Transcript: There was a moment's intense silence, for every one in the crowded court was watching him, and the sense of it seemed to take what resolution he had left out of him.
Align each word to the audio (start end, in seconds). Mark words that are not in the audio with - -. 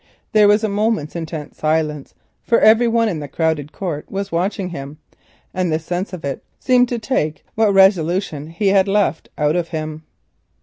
There 0.31 0.47
was 0.47 0.63
a 0.63 0.67
moment's 0.67 1.15
intense 1.15 1.59
silence, 1.59 2.15
for 2.41 2.59
every 2.59 2.87
one 2.87 3.07
in 3.07 3.19
the 3.19 3.27
crowded 3.27 3.71
court 3.71 4.09
was 4.09 4.31
watching 4.31 4.69
him, 4.69 4.97
and 5.53 5.71
the 5.71 5.77
sense 5.77 6.11
of 6.11 6.25
it 6.25 6.43
seemed 6.59 6.89
to 6.89 6.97
take 6.97 7.45
what 7.53 7.71
resolution 7.71 8.47
he 8.47 8.69
had 8.69 8.87
left 8.87 9.29
out 9.37 9.55
of 9.55 9.67
him. 9.67 10.01